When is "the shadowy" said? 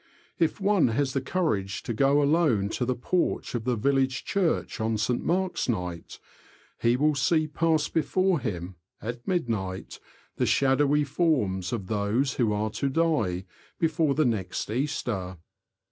10.37-11.03